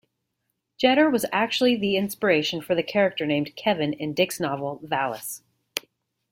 Jeter 0.79 1.11
was 1.11 1.27
actually 1.31 1.75
the 1.75 1.95
inspiration 1.95 2.59
for 2.59 2.73
the 2.73 2.81
character 2.81 3.23
named 3.27 3.55
"Kevin" 3.55 3.93
in 3.93 4.15
Dick's 4.15 4.39
novel, 4.39 4.79
"Valis". 4.83 5.43